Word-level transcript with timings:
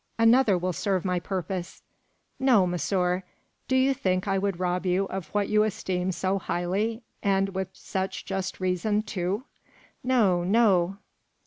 Another 0.17 0.57
will 0.57 0.73
serve 0.73 1.05
my 1.05 1.19
purpose." 1.19 1.83
"No, 2.39 2.65
monsieur. 2.65 3.21
Do 3.67 3.75
you 3.75 3.93
think 3.93 4.27
I 4.27 4.39
could 4.39 4.59
rob 4.59 4.83
you 4.83 5.05
of 5.09 5.27
what 5.27 5.47
you 5.47 5.61
esteem 5.61 6.11
so 6.11 6.39
highly, 6.39 7.03
and 7.21 7.49
with 7.49 7.67
such 7.73 8.25
just 8.25 8.59
reason, 8.59 9.03
too? 9.03 9.43
No, 10.03 10.43
no! 10.43 10.97